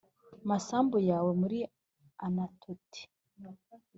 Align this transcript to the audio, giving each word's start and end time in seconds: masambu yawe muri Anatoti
masambu 0.49 0.97
yawe 1.09 1.31
muri 1.41 1.59
Anatoti 2.25 3.01